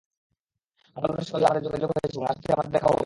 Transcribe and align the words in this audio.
মঙ্গলবার 0.97 1.23
সকালেই 1.23 1.47
আমাদের 1.47 1.63
যোগাযোগ 1.67 1.89
হয়েছে 1.89 2.09
এবং 2.11 2.23
আশা 2.23 2.33
করছি 2.33 2.49
আমাদের 2.51 2.71
দেখাও 2.71 2.89
হবে। 2.89 2.99